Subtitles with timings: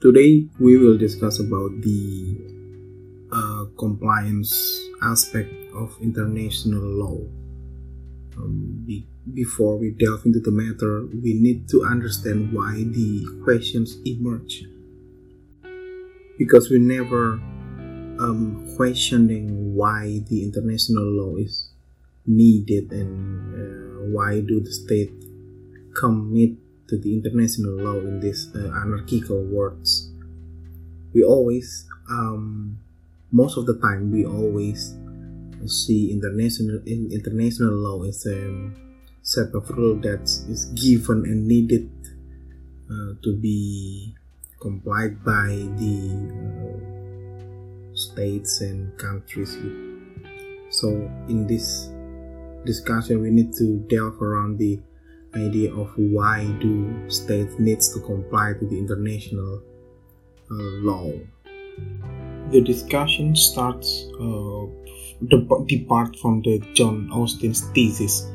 [0.00, 2.38] Today we will discuss about the
[3.32, 4.54] uh, compliance
[5.02, 7.18] aspect of international law.
[8.36, 13.98] Um, be- before we delve into the matter, we need to understand why the questions
[14.06, 14.62] emerge.
[16.38, 17.32] Because we never
[18.22, 21.72] um, questioning why the international law is
[22.24, 25.10] needed and uh, why do the state
[25.96, 26.52] commit
[26.88, 30.10] to the international law in these uh, anarchical words.
[31.14, 32.78] We always, um,
[33.30, 34.94] most of the time, we always
[35.66, 38.70] see international in international law as a
[39.22, 41.90] set of rules that is given and needed
[42.90, 44.14] uh, to be
[44.60, 45.94] complied by the
[46.32, 49.56] uh, states and countries.
[50.70, 50.88] So,
[51.28, 51.90] in this
[52.64, 54.80] discussion, we need to delve around the
[55.46, 59.62] idea of why do states needs to comply to the international
[60.50, 61.12] uh, law.
[62.50, 64.66] The discussion starts uh,
[65.66, 68.26] depart from the John Austin's thesis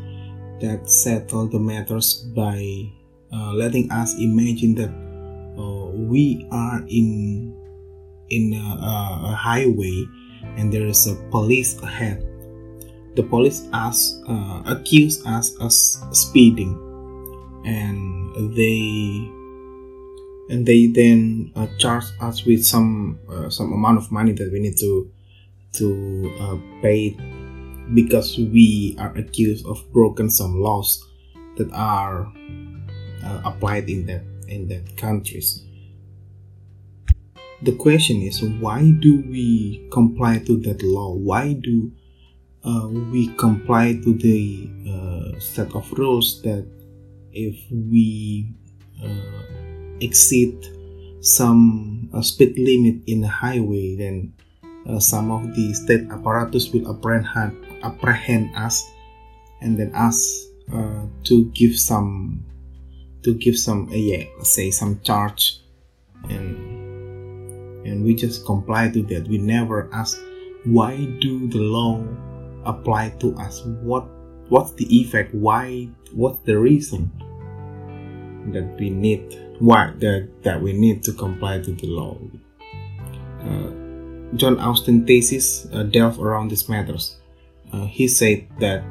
[0.62, 2.90] that settled the matters by
[3.32, 4.94] uh, letting us imagine that
[5.58, 7.54] uh, we are in
[8.30, 10.06] in a, a, highway
[10.58, 12.24] and there is a police ahead.
[13.16, 16.74] The police ask, uh, accuse us as speeding
[17.66, 19.30] and they
[20.50, 24.60] and they then uh, charge us with some uh, some amount of money that we
[24.60, 25.10] need to
[25.74, 27.18] to uh, pay
[27.94, 31.04] because we are accused of broken some laws
[31.58, 32.32] that are
[33.24, 35.64] uh, applied in that in that countries.
[37.64, 41.14] The question is why do we comply to that law?
[41.14, 41.92] Why do
[42.64, 46.66] uh, we comply to the uh, set of rules that
[47.34, 48.54] if we
[49.04, 50.66] uh, exceed
[51.22, 54.34] some uh, speed limit in the highway, then
[54.88, 58.84] uh, some of the state apparatus will apprehend, apprehend us
[59.62, 62.44] and then ask uh, to give some
[63.24, 65.60] to give some uh, yeah say some charge.
[66.30, 66.84] And
[67.86, 69.28] and we just comply to that.
[69.28, 70.20] We never ask
[70.66, 72.04] why do the law
[72.66, 73.62] apply to us?
[73.82, 74.08] What
[74.50, 75.34] what's the effect?
[75.34, 77.12] Why what's the reason
[78.52, 82.18] that we need why that, that we need to comply to the law.
[83.42, 83.72] Uh,
[84.36, 87.18] john austin thesis uh, delve around these matters.
[87.72, 88.84] Uh, he said that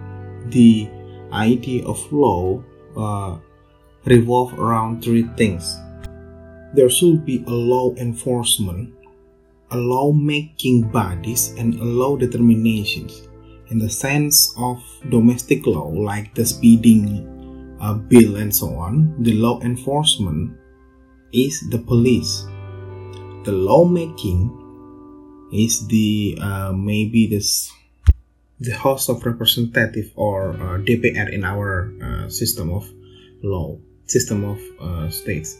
[0.49, 0.89] the
[1.33, 2.62] idea of law
[2.97, 3.39] uh,
[4.05, 5.77] revolve around three things.
[6.75, 8.95] There should be a law enforcement
[9.73, 13.29] a law making bodies and a law determinations.
[13.69, 17.25] In the sense of domestic law like the speeding
[17.82, 20.56] uh, bill and so on, the law enforcement
[21.32, 22.47] is the police.
[23.44, 24.48] The lawmaking
[25.53, 27.70] is the uh, maybe this
[28.60, 32.88] the House of Representative or uh, DPR in our uh, system of
[33.43, 33.76] law
[34.06, 35.59] system of uh, states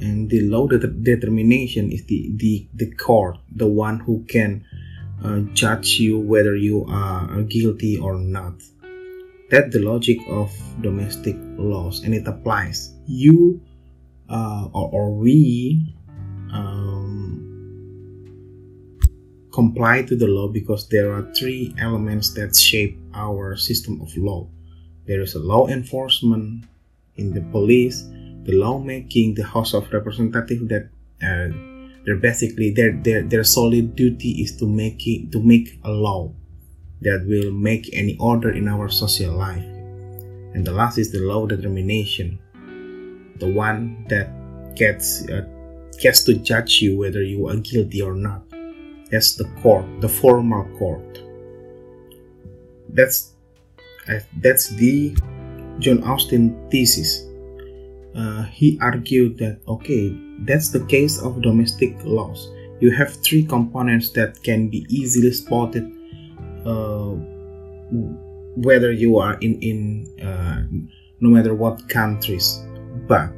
[0.00, 4.64] and the law det- determination is the, the the court the one who can
[5.24, 8.54] uh, judge you whether you are guilty or not
[9.54, 10.50] that's the logic of
[10.82, 12.92] domestic laws and it applies.
[13.06, 13.60] You
[14.28, 15.94] uh, or, or, we
[16.50, 17.38] um,
[19.52, 24.48] comply to the law because there are three elements that shape our system of law.
[25.06, 26.64] There is a law enforcement
[27.16, 28.02] in the police
[28.44, 30.90] the lawmaking the house of representatives that
[31.22, 31.48] uh,
[32.04, 36.32] they're basically their, their their solid duty is to make it, to make a law
[37.02, 39.64] that will make any order in our social life.
[40.54, 42.38] And the last is the law determination,
[43.36, 44.30] the one that
[44.76, 45.44] gets uh,
[46.00, 48.42] gets to judge you whether you are guilty or not.
[49.10, 51.20] That's the court, the formal court.
[52.88, 53.32] That's
[54.08, 55.16] uh, that's the
[55.78, 57.26] John Austin thesis.
[58.14, 60.16] Uh, he argued that okay,
[60.46, 62.48] that's the case of domestic laws.
[62.80, 65.90] You have three components that can be easily spotted
[68.56, 70.62] whether you are in in uh,
[71.20, 72.60] no matter what countries.
[73.06, 73.30] But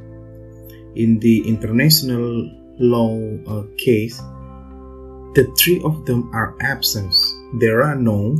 [0.95, 4.17] in the international law uh, case
[5.33, 7.13] the three of them are absent
[7.59, 8.37] there are no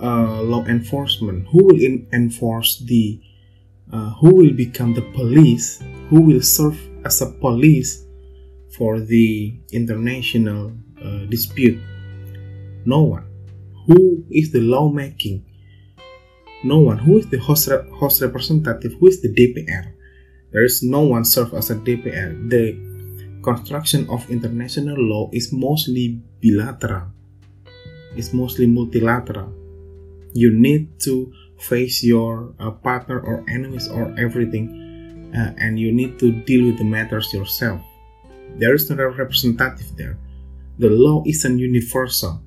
[0.00, 1.46] uh, law enforcement.
[1.52, 3.20] Who will enforce the
[3.92, 5.82] uh, who will become the police?
[6.08, 8.04] Who will serve as a police
[8.70, 11.78] for the international uh, dispute?
[12.84, 13.31] No one
[13.86, 15.44] who is the lawmaking?
[16.64, 16.98] No one.
[16.98, 18.94] Who is the host, host representative?
[19.00, 19.92] Who is the DPR?
[20.52, 22.48] There is no one serve as a DPR.
[22.48, 22.76] The
[23.42, 27.08] construction of international law is mostly bilateral.
[28.16, 29.52] It's mostly multilateral.
[30.34, 36.18] You need to face your uh, partner or enemies or everything, uh, and you need
[36.18, 37.80] to deal with the matters yourself.
[38.56, 40.18] There is not a representative there.
[40.78, 42.42] The law isn't universal.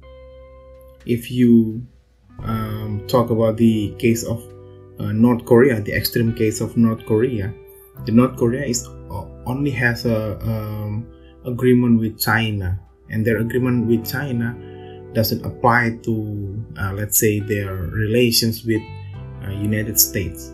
[1.05, 1.85] If you
[2.43, 4.43] um, talk about the case of
[4.99, 7.53] uh, North Korea, the extreme case of North Korea,
[8.05, 11.07] the North Korea is uh, only has a um,
[11.45, 12.79] agreement with China,
[13.09, 14.57] and their agreement with China
[15.13, 18.81] doesn't apply to, uh, let's say, their relations with
[19.45, 20.51] uh, United States.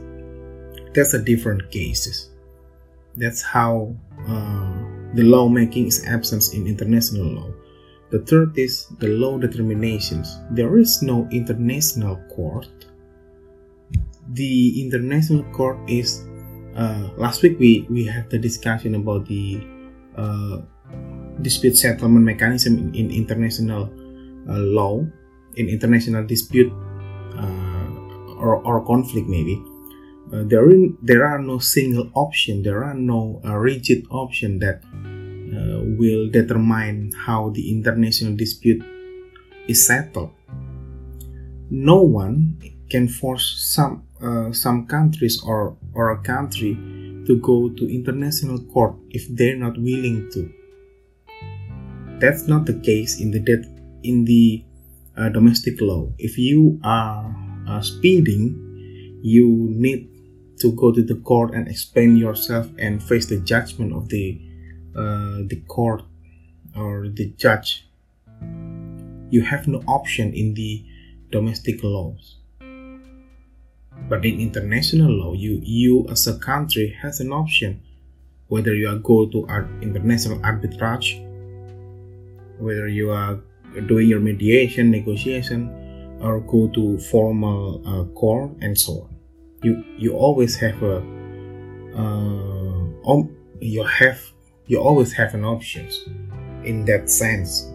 [0.94, 2.30] That's a different cases.
[3.18, 3.96] That's how
[4.28, 4.74] uh,
[5.16, 7.50] the lawmaking is absent in international law.
[8.12, 10.38] The third is the law determinations.
[10.52, 12.68] There is no international court.
[14.34, 16.28] The international court is
[16.76, 19.60] uh, last week we we had the discussion about the
[20.16, 20.62] uh,
[21.42, 23.92] dispute settlement mechanism in, in international
[24.48, 25.04] uh, law
[25.56, 26.72] in international dispute
[27.36, 27.88] uh,
[28.40, 29.62] or, or conflict maybe
[30.34, 34.82] uh, there in, there are no single option there are no uh, rigid option that
[36.02, 38.82] will determine how the international dispute
[39.70, 40.34] is settled.
[41.70, 42.58] No one
[42.90, 43.46] can force
[43.78, 46.74] some uh, some countries or or a country
[47.30, 50.50] to go to international court if they're not willing to.
[52.18, 53.42] That's not the case in the
[54.02, 54.66] in the
[55.18, 56.10] uh, domestic law.
[56.18, 57.30] If you are
[57.70, 58.58] uh, speeding,
[59.22, 60.10] you need
[60.60, 64.51] to go to the court and explain yourself and face the judgment of the
[64.96, 66.04] uh, the court
[66.76, 67.88] or the judge.
[69.30, 70.86] You have no option in the
[71.32, 72.38] domestic laws.
[74.10, 77.82] But in international law, you you as a country has an option
[78.52, 81.16] whether you are go to art, international arbitrage,
[82.60, 83.40] whether you are
[83.88, 85.72] doing your mediation, negotiation,
[86.20, 89.16] or go to formal uh, court and so on.
[89.64, 90.98] You you always have a
[91.96, 93.24] uh,
[93.62, 94.20] you have
[94.72, 96.08] you always have an options
[96.64, 97.68] in that sense.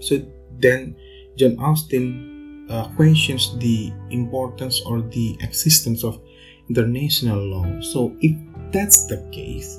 [0.00, 0.26] So
[0.58, 0.96] then
[1.36, 6.20] John Austin uh, questions the importance or the existence of
[6.68, 7.80] international law.
[7.80, 8.34] So if
[8.72, 9.78] that's the case,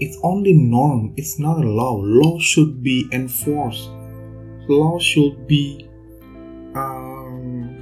[0.00, 2.02] it's only norm, it's not a law.
[2.02, 3.88] Law should be enforced.
[4.68, 5.88] Law should be
[6.74, 7.78] um,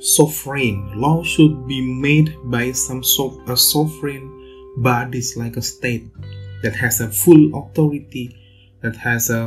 [0.00, 1.00] sovereign.
[1.00, 4.32] Law should be made by some of a sovereign
[4.78, 6.10] bodies like a state
[6.62, 8.36] that has a full authority,
[8.80, 9.42] that has a,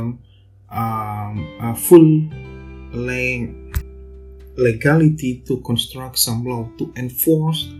[0.70, 2.28] um, a full
[4.56, 7.72] legality to construct some law to enforce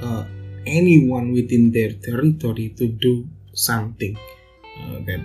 [0.00, 0.24] uh,
[0.66, 5.20] anyone within their territory to do something uh, that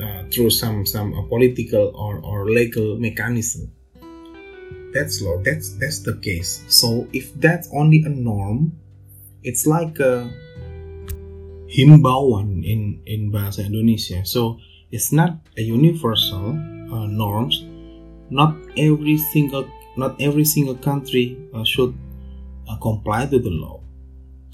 [0.00, 3.70] uh, through some some uh, political or, or legal mechanism.
[4.92, 5.42] That's law.
[5.42, 6.62] That's that's the case.
[6.68, 8.78] So if that's only a norm
[9.44, 10.30] it's like a
[11.74, 14.22] himbauan in in bahasa Indonesia.
[14.22, 14.62] So
[14.94, 16.54] it's not a universal
[16.94, 17.66] uh, norms.
[18.30, 19.66] Not every single
[19.98, 21.94] not every single country uh, should
[22.70, 23.82] uh, comply to the law.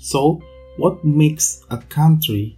[0.00, 0.40] So
[0.80, 2.56] what makes a country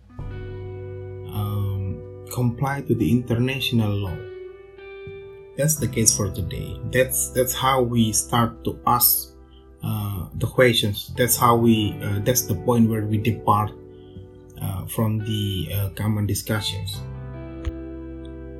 [1.34, 1.98] um,
[2.30, 4.18] comply to the international law?
[5.58, 6.78] That's the case for today.
[6.94, 9.34] That's that's how we start to ask
[9.82, 11.10] uh, the questions.
[11.18, 11.98] That's how we.
[11.98, 13.74] Uh, that's the point where we depart
[14.62, 17.00] uh, from the uh, common discussions.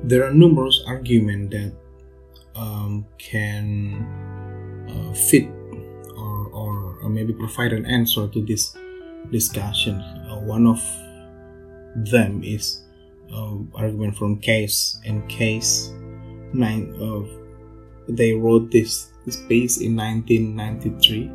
[0.03, 1.73] There are numerous arguments that
[2.55, 4.05] um, can
[4.89, 5.47] uh, fit
[6.15, 8.75] or, or, maybe provide an answer to this
[9.31, 9.99] discussion.
[10.01, 10.81] Uh, one of
[12.11, 12.83] them is
[13.33, 15.91] uh, argument from Chayes and Chayes
[16.53, 16.93] nine
[18.07, 21.31] they wrote this, this piece in 1993.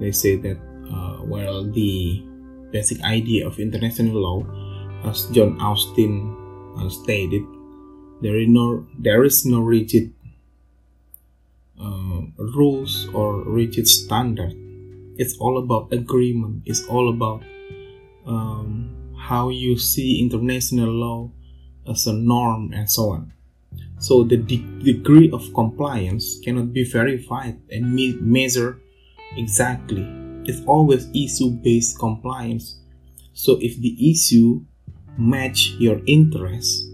[0.00, 0.58] They say that
[0.92, 2.24] uh, well the
[2.70, 4.44] basic idea of international law,
[5.04, 6.34] as John Austin
[6.76, 7.42] uh, stated,
[8.20, 10.12] there is no there is no rigid
[11.80, 14.54] uh, rules or rigid standard.
[15.16, 16.62] It's all about agreement.
[16.66, 17.42] It's all about
[18.26, 21.30] um, how you see international law
[21.88, 23.32] as a norm and so on.
[23.98, 28.80] So the de- degree of compliance cannot be verified and me- measured
[29.36, 32.80] exactly it's always issue based compliance
[33.32, 34.60] so if the issue
[35.16, 36.84] match your interest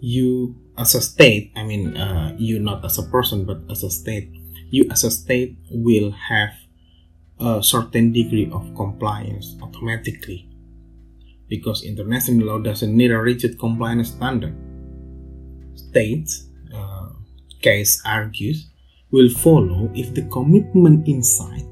[0.00, 3.90] you as a state i mean uh, you not as a person but as a
[3.90, 4.30] state
[4.70, 6.50] you as a state will have
[7.40, 10.48] a certain degree of compliance automatically
[11.48, 14.54] because international law doesn't need a rigid compliance standard.
[15.74, 17.10] States, uh,
[17.62, 18.70] Chayes argues,
[19.10, 21.66] will follow if the commitment inside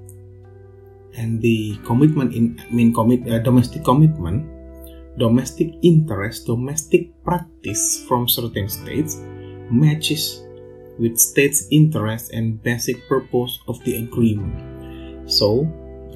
[1.16, 4.46] and the commitment in I mean commit uh, domestic commitment,
[5.18, 9.18] domestic interest, domestic practice from certain states
[9.70, 10.42] matches
[10.98, 14.54] with states' interest and basic purpose of the agreement.
[15.30, 15.66] So,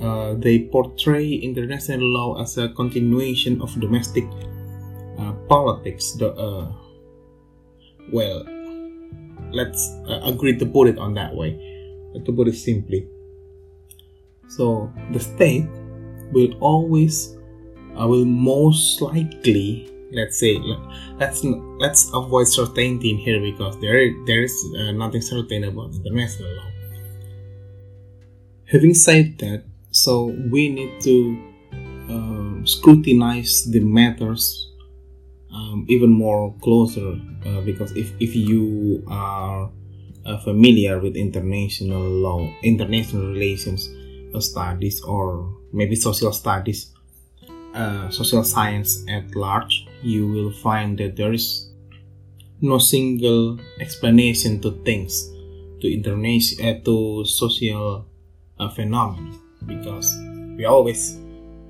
[0.01, 4.25] uh, they portray international law as a continuation of domestic
[5.19, 6.13] uh, politics.
[6.13, 6.71] The, uh,
[8.13, 8.47] well,
[9.51, 11.59] let's uh, agree to put it on that way.
[12.25, 13.07] To put it simply,
[14.49, 15.67] so the state
[16.33, 17.37] will always,
[17.99, 20.59] uh, will most likely, let's say,
[21.19, 26.49] let's let's avoid certainty in here because there there is uh, nothing certain about international
[26.57, 26.71] law.
[28.67, 31.15] Having said that, so we need to
[32.09, 34.69] um, scrutinize the matters
[35.53, 39.71] um, even more closer uh, because if, if you are
[40.27, 43.89] uh, familiar with international law international relations
[44.41, 46.93] studies or maybe social studies
[47.75, 51.71] uh, social science at large you will find that there is
[52.61, 55.31] no single explanation to things
[55.81, 58.05] to international uh, to social
[58.59, 60.17] uh, phenomena because
[60.57, 61.19] we always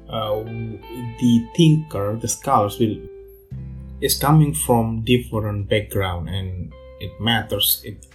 [0.09, 0.43] uh,
[1.21, 2.97] the thinker the scholars will
[4.01, 8.07] is coming from different background and it matters it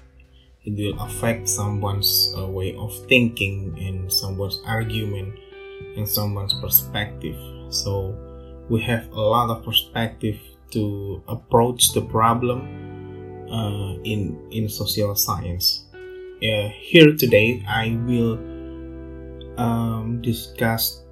[0.65, 5.37] it will affect someone's uh, way of thinking and someone's argument
[5.97, 7.35] and someone's perspective.
[7.69, 8.15] So
[8.69, 10.39] we have a lot of perspective
[10.71, 12.61] to approach the problem
[13.51, 15.85] uh, in in social science.
[16.43, 18.35] Uh, here today i will
[19.55, 21.03] um, discuss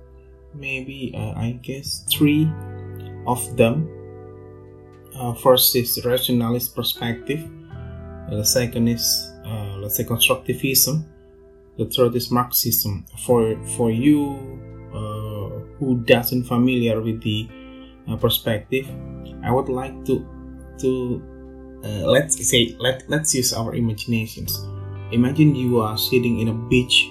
[0.53, 2.51] maybe uh, i guess three
[3.27, 3.87] of them.
[5.15, 7.47] Uh, first is rationalist perspective
[8.37, 11.03] the second is uh, let's say constructivism.
[11.77, 13.05] The third is marxism.
[13.25, 14.59] For for you
[14.93, 17.49] uh, who doesn't familiar with the
[18.07, 18.85] uh, perspective
[19.43, 20.25] i would like to
[20.79, 21.21] to
[21.83, 24.59] uh, let's say let, let's use our imaginations.
[25.11, 27.09] Imagine you are sitting in a beach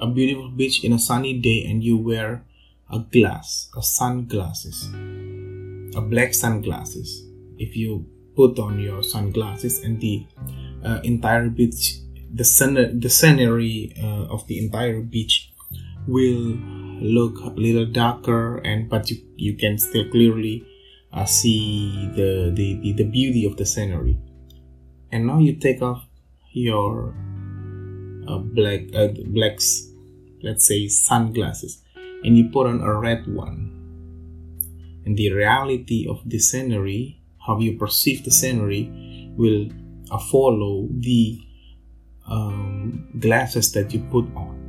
[0.00, 2.44] a beautiful beach in a sunny day and you wear
[2.92, 4.88] a glass a sunglasses
[5.96, 7.24] a black sunglasses.
[7.58, 10.26] If you put on your sunglasses and the
[10.84, 11.98] uh, entire beach
[12.32, 15.52] the sun the scenery uh, of the entire beach
[16.06, 16.58] will
[17.00, 20.66] look a little darker and but you, you can still clearly
[21.12, 24.18] uh, see the, the, the the beauty of the scenery.
[25.12, 26.04] And now you take off
[26.52, 27.14] your
[28.26, 29.88] uh, black uh, blacks
[30.42, 31.82] let's say sunglasses
[32.24, 33.70] and you put on a red one.
[35.06, 38.90] And the reality of the scenery how you perceive the scenery
[39.36, 39.68] will
[40.10, 41.38] uh, follow the
[42.28, 44.60] um, glasses that you put on.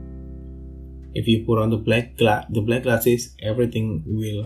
[1.14, 4.44] If you put on the black gla- the black glasses everything will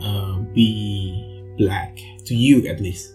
[0.00, 3.14] uh, be black to you at least.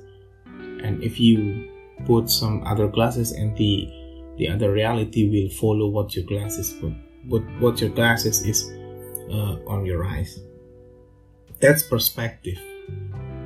[0.83, 1.71] And if you
[2.05, 3.89] put some other glasses and the
[4.37, 6.93] the other reality will follow what your glasses put
[7.25, 8.71] but what your glasses is
[9.31, 10.39] uh, on your eyes.
[11.59, 12.59] That's perspective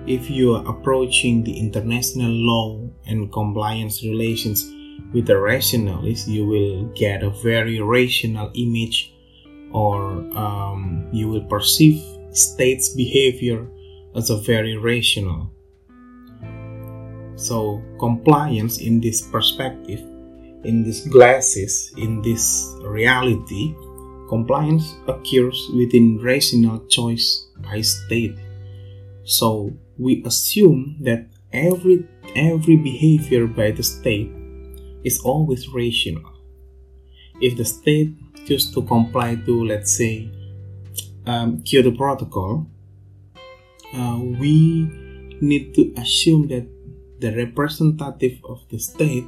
[0.08, 4.72] if you are approaching the international law and compliance relations
[5.14, 9.14] with a rationalist, you will get a very rational image
[9.72, 13.68] or um, you will perceive state's behavior
[14.16, 15.50] as a very rational.
[17.36, 20.00] So, compliance in this perspective,
[20.64, 23.74] in these glasses, in this reality,
[24.30, 28.36] compliance occurs within rational choice by state.
[29.24, 34.32] So, we assume that every every behavior by the state
[35.04, 36.32] is always rational.
[37.42, 38.14] If the state
[38.46, 40.30] chooses to comply to, let's say,
[41.26, 42.68] um, Kyoto Protocol,
[43.94, 44.90] uh, we
[45.42, 46.68] need to assume that
[47.20, 49.26] the representative of the state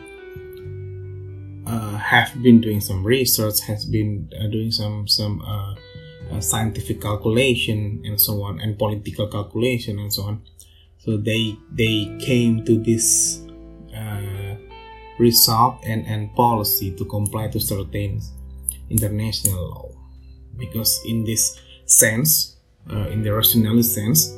[1.66, 5.42] uh, have been doing some research, has been uh, doing some some
[6.34, 10.42] uh, scientific calculation and so on, and political calculation and so on.
[10.98, 13.42] So they they came to this
[13.96, 14.56] uh,
[15.20, 18.22] result and, and policy to comply to certain
[18.90, 19.90] international law.
[20.58, 22.58] Because in this sense
[22.92, 24.34] uh, in the rationalist sense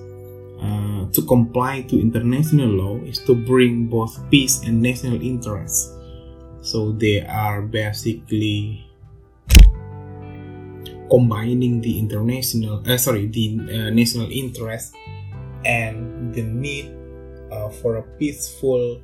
[0.61, 5.91] uh, to comply to international law is to bring both peace and national interests
[6.61, 8.84] so they are basically
[11.09, 14.95] combining the international, uh, sorry, the uh, national interest
[15.65, 16.91] and the need
[17.51, 19.01] uh, for a peaceful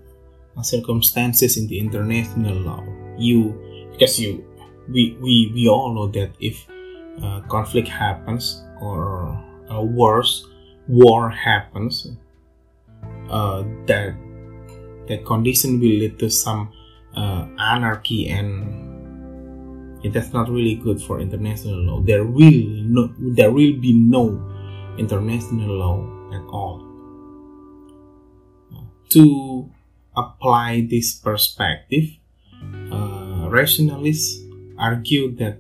[0.62, 2.84] circumstances in the international law.
[3.17, 4.46] You, because you,
[4.89, 6.65] we, we, we all know that if
[7.22, 9.38] uh, conflict happens or
[9.70, 10.48] uh, wars,
[10.88, 12.08] war happens,
[13.29, 14.15] uh, that
[15.08, 16.72] that condition will lead to some
[17.15, 18.91] uh, anarchy and
[20.10, 22.01] that's not really good for international law.
[22.01, 24.41] There will no, there will be no
[24.98, 25.98] international law
[26.34, 26.88] at all.
[29.10, 29.70] To
[30.15, 32.17] apply this perspective,
[32.91, 34.39] uh, rationalists
[34.77, 35.58] argue that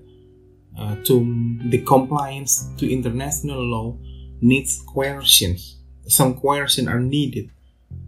[0.77, 3.97] uh, to the compliance to international law
[4.41, 5.75] needs coercions.
[6.07, 7.51] Some coercion are needed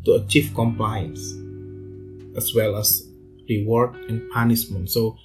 [0.05, 1.35] to achieve compliance,
[2.35, 3.07] as well as
[3.49, 4.89] reward and punishment.
[4.89, 5.17] So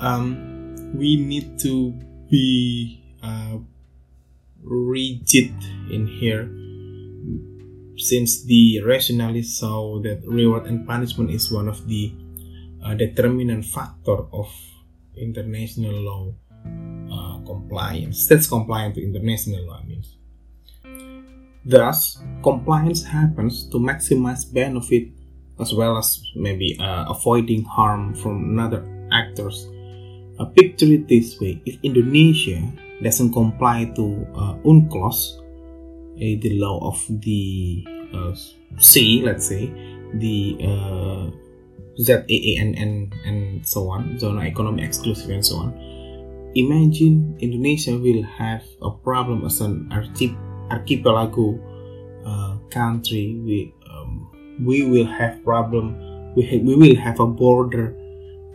[0.00, 1.92] um, we need to
[2.30, 3.58] be uh,
[4.62, 5.54] rigid
[5.90, 6.50] in here
[7.96, 12.12] since the rationalists saw that reward and punishment is one of the
[12.84, 14.52] uh, determinant factor of
[15.16, 16.34] international law
[17.10, 18.26] uh, compliance.
[18.28, 20.16] That's compliant to international law means
[21.66, 25.08] thus compliance happens to maximize benefit
[25.58, 29.66] as well as maybe uh, avoiding harm from another actors
[30.38, 32.60] uh, picture it this way if Indonesia
[33.02, 38.34] doesn't comply to uh, UNCLOS, uh, the law of the uh,
[38.78, 39.68] sea, let's say,
[40.14, 41.30] the uh,
[42.00, 45.72] ZAA and, and, and so on, zona economic exclusive and so on.
[46.54, 50.36] Imagine Indonesia will have a problem as an archip-
[50.70, 51.60] archipelago
[52.24, 53.36] uh, country.
[53.44, 54.30] We, um,
[54.64, 56.34] we will have problem.
[56.34, 57.92] We, ha- we will have a border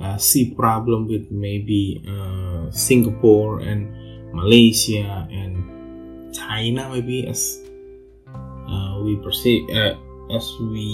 [0.01, 3.87] uh, sea problem with maybe uh, Singapore and
[4.33, 7.61] Malaysia and China maybe as
[8.67, 9.95] uh, we perceive uh,
[10.31, 10.87] as we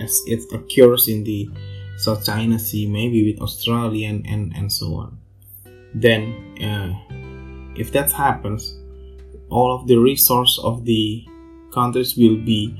[0.00, 1.50] as it occurs in the
[1.98, 5.18] South China Sea maybe with Australia and and, and so on.
[5.94, 6.94] Then uh,
[7.76, 8.80] if that happens
[9.50, 11.26] all of the resource of the
[11.74, 12.74] countries will be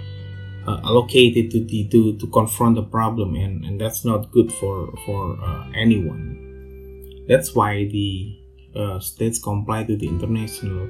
[0.71, 4.93] uh, allocated to the to, to confront the problem and, and that's not good for
[5.05, 6.37] for uh, anyone.
[7.29, 8.39] That's why the
[8.75, 10.89] uh, states comply to the international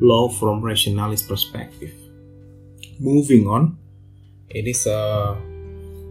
[0.00, 1.92] law from rationalist perspective.
[3.00, 3.78] Moving on
[4.50, 5.36] it is uh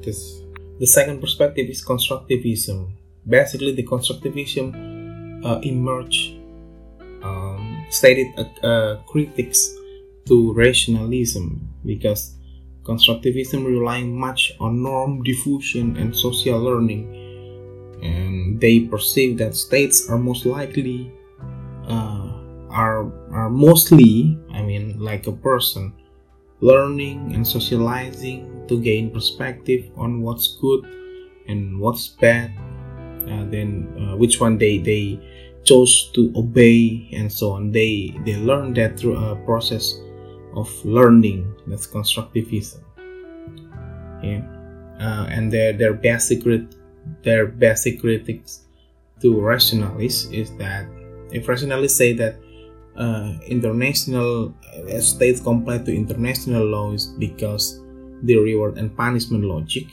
[0.04, 0.42] this
[0.80, 2.92] the second perspective is constructivism.
[3.28, 6.38] Basically the constructivism uh, emerged
[7.24, 8.28] um, stated
[8.64, 9.74] uh, critics
[10.28, 12.37] to rationalism because
[12.88, 17.04] constructivism relying much on norm diffusion and social learning
[18.02, 21.12] and they perceive that states are most likely
[21.88, 22.32] uh,
[22.70, 25.94] are are mostly i mean like a person
[26.62, 30.86] learning and socializing to gain perspective on what's good
[31.48, 32.52] and what's bad
[33.30, 35.20] uh, then uh, which one they they
[35.68, 37.72] chose to obey and so on.
[37.72, 40.00] They they learn that through a process
[40.58, 42.82] of learning that's constructivism.
[44.24, 44.42] Yeah.
[45.00, 46.42] Uh, and their their basic
[47.22, 48.66] their basic critics
[49.22, 50.90] to rationalists is that
[51.32, 52.36] if rationalists say that
[52.98, 57.80] uh, international uh, states comply to international laws because
[58.24, 59.86] the reward and punishment logic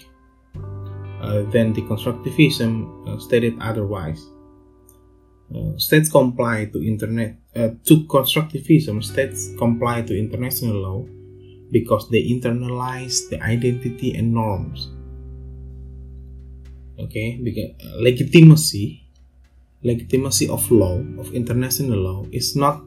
[1.21, 4.25] uh, then the constructivism uh, stated otherwise
[5.55, 11.07] uh, states comply to internet uh, to constructivism states comply to international law
[11.71, 14.91] because they internalize the identity and norms.
[16.99, 19.03] Okay because uh, legitimacy
[19.83, 22.83] legitimacy of law of international law is not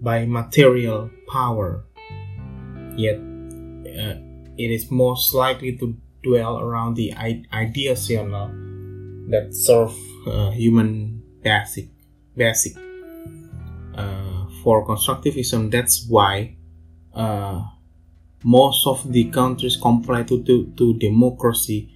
[0.00, 1.84] by material power.
[2.96, 4.18] Yet uh,
[4.58, 7.12] it is most likely to dwell around the
[7.52, 8.50] ideational
[9.30, 9.94] that serve
[10.26, 11.86] uh, human basic
[12.38, 12.76] basic
[13.94, 15.70] uh, for constructivism.
[15.70, 16.56] That's why
[17.12, 17.66] uh,
[18.44, 21.92] most of the countries comply to, to, to democracy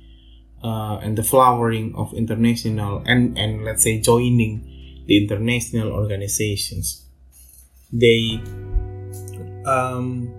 [0.62, 7.06] uh, and the flowering of international and, and let's say joining the international organizations.
[7.92, 8.40] They
[9.66, 10.32] um,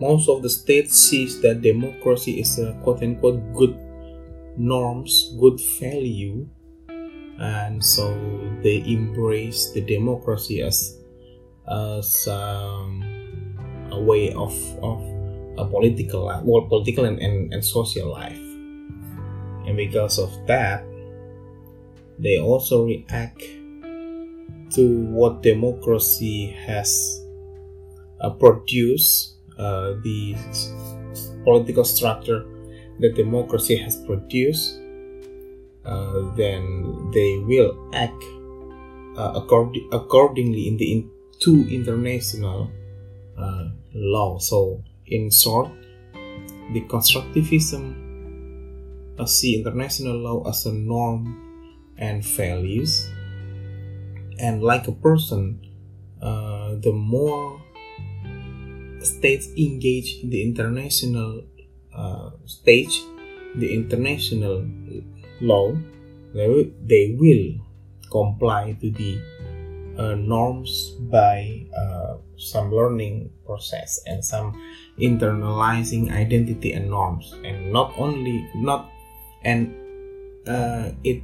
[0.00, 3.76] most of the states sees that democracy is a quote unquote good
[4.56, 6.48] norms good value
[7.38, 8.14] and so
[8.62, 10.98] they embrace the democracy as
[11.68, 13.02] as um,
[13.90, 15.02] a way of of
[15.58, 18.38] a political well political and, and, and social life.
[19.66, 20.84] And because of that
[22.18, 23.42] they also react
[24.70, 27.22] to what democracy has
[28.20, 30.34] uh, produced, uh, the
[31.44, 32.44] political structure
[33.00, 34.80] that democracy has produced,
[35.86, 38.22] uh, then they will act
[39.16, 42.70] uh, accord- accordingly in the in- to international
[43.38, 44.38] uh, law.
[44.38, 45.70] So, in short,
[46.72, 48.06] the constructivism
[49.24, 53.08] see international law as a norm and values,
[54.38, 55.60] and like a person,
[56.20, 57.62] uh, the more
[59.00, 61.44] states engage in the international
[61.94, 63.00] uh, stage,
[63.54, 64.66] the international
[65.40, 65.76] law,
[66.34, 67.66] they will, they will
[68.10, 69.20] comply to the
[69.98, 74.52] uh, norms by uh, some learning process and some
[74.98, 77.34] internalizing identity and norms.
[77.44, 78.90] And not only not
[79.42, 79.74] and
[80.46, 81.22] uh, it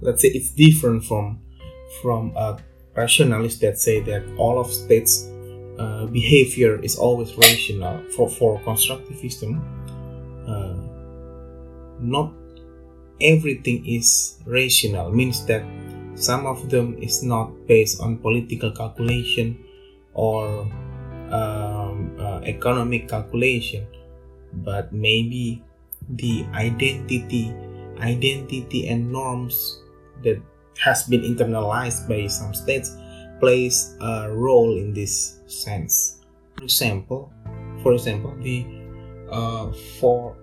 [0.00, 1.40] let's say it's different from
[2.02, 2.58] from a
[2.96, 5.30] rationalist that say that all of states
[5.78, 8.02] uh, behavior is always rational.
[8.16, 9.60] For for constructivism
[10.48, 10.74] uh,
[12.00, 12.32] not
[13.20, 15.62] everything is rational means that
[16.14, 19.58] some of them is not based on political calculation
[20.14, 20.66] or
[21.30, 23.86] um, uh, economic calculation
[24.64, 25.62] but maybe
[26.16, 27.54] the identity
[28.00, 29.82] identity and norms
[30.22, 30.40] that
[30.78, 32.96] has been internalized by some states
[33.40, 36.22] plays a role in this sense.
[36.56, 37.32] For example
[37.82, 38.66] for example the
[39.30, 40.36] uh, for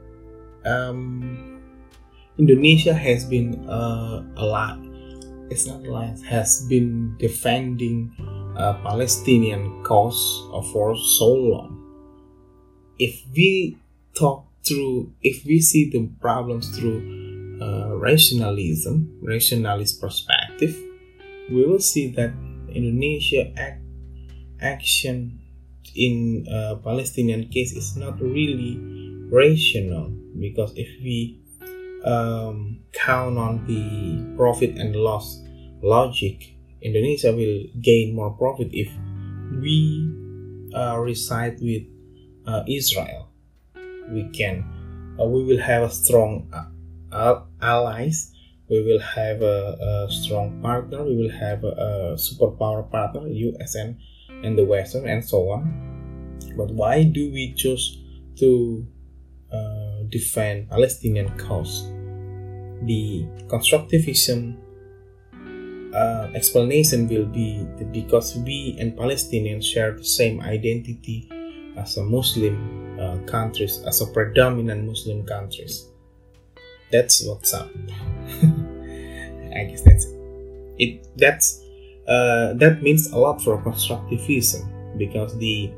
[0.65, 1.54] um,
[2.37, 4.79] Indonesia has been uh, a lot.
[5.49, 8.11] It's not like has been defending
[8.57, 10.19] a Palestinian cause
[10.71, 11.79] for so long.
[12.99, 13.77] If we
[14.17, 16.99] talk through, if we see the problems through
[17.61, 20.75] uh, rationalism, rationalist perspective,
[21.49, 22.33] we will see that
[22.67, 23.81] Indonesia act,
[24.59, 25.39] action
[25.95, 28.75] in a Palestinian case is not really
[29.31, 30.11] rational.
[30.35, 31.39] Because if we
[32.05, 35.41] um, count on the profit and loss
[35.81, 38.89] logic, Indonesia will gain more profit if
[39.61, 40.09] we
[40.73, 41.83] uh, reside with
[42.45, 43.29] uh, Israel.
[44.09, 44.65] We can,
[45.19, 46.51] uh, we will have a strong
[47.11, 48.31] uh, allies.
[48.69, 51.03] We will have a, a, strong partner.
[51.03, 53.97] We will have a, a superpower partner, US and,
[54.43, 55.69] and the Western, and so on.
[56.57, 58.01] But why do we choose
[58.37, 58.85] to
[59.53, 61.94] uh, defend Palestinian cause?
[62.83, 64.57] The constructivism
[65.93, 71.29] uh, explanation will be that because we and Palestinians share the same identity
[71.77, 75.89] as a Muslim uh, countries, as a predominant Muslim countries.
[76.91, 77.69] That's what's up.
[79.55, 80.05] I guess that's
[80.77, 81.07] it.
[81.17, 81.63] that's
[82.07, 85.71] uh, that means a lot for constructivism because the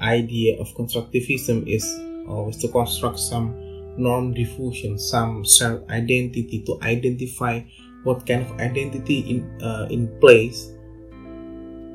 [0.00, 1.84] idea of constructivism is
[2.26, 3.54] always to construct some
[3.96, 7.60] norm diffusion, some self identity to identify
[8.04, 10.72] what kind of identity in uh, in place.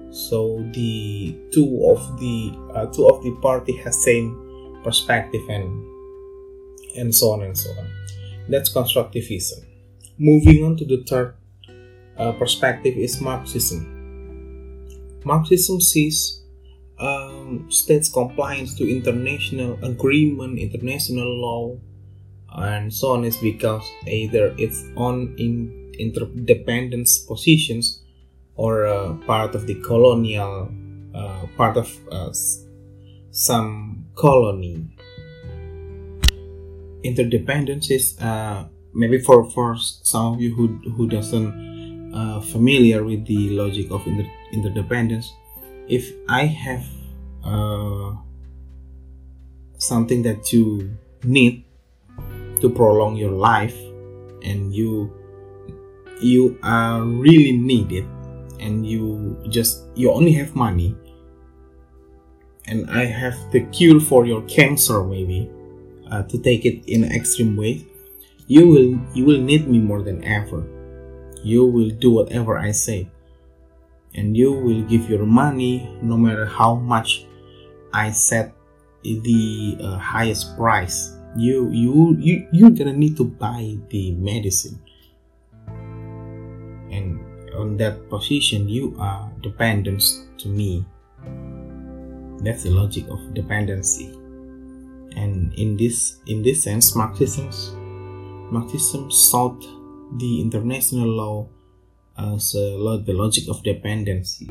[0.10, 5.86] So the two of the uh, two of the party has same perspective and
[6.98, 7.88] and so on and so on.
[8.50, 9.66] That's constructivism.
[10.18, 11.36] Moving on to the third
[12.18, 13.94] uh, perspective is Marxism.
[15.24, 16.42] Marxism sees
[17.00, 21.78] um, states compliance to international agreement, international law,
[22.56, 28.02] and so on is because either it's on in interdependence positions
[28.56, 30.72] or uh, part of the colonial
[31.14, 32.32] uh, part of uh,
[33.32, 34.86] some colony.
[37.04, 41.54] Interdependence is uh, maybe for for some of you who who doesn't
[42.14, 45.34] uh, familiar with the logic of inter- interdependence
[45.88, 46.86] if i have
[47.44, 48.12] uh,
[49.78, 51.64] something that you need
[52.60, 53.78] to prolong your life
[54.44, 55.12] and you
[56.22, 58.06] you are really needed
[58.60, 60.96] and you just you only have money
[62.66, 65.50] and i have the cure for your cancer maybe
[66.12, 67.86] uh, to take it in extreme way.
[68.48, 70.64] You will you will need me more than ever.
[71.44, 73.08] You will do whatever i say
[74.16, 77.26] and you will give your money no matter how much
[77.94, 78.54] i set
[79.04, 84.82] the uh, highest price you you you you're gonna need to buy the medicine.
[86.90, 87.20] And
[87.54, 90.04] on that position you are dependent
[90.40, 90.86] to me.
[92.44, 94.14] That's the logic of dependency.
[95.16, 97.50] And in this in this sense marxism
[98.52, 99.62] marxism sought
[100.18, 101.48] the international law
[102.18, 104.48] as uh, the logic of dependency.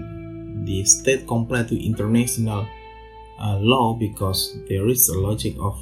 [0.65, 2.67] The state comply to international
[3.41, 5.79] uh, law because there is a logic of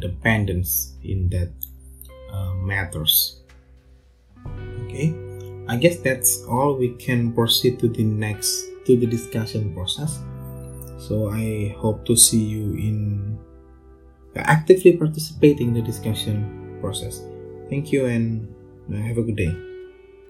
[0.00, 1.52] dependence in that
[2.32, 3.40] uh, matters.
[4.84, 5.14] Okay,
[5.68, 6.76] I guess that's all.
[6.76, 10.18] We can proceed to the next to the discussion process.
[10.98, 13.38] So I hope to see you in
[14.36, 17.22] actively participating in the discussion process.
[17.68, 18.46] Thank you and
[18.92, 19.65] uh, have a good day.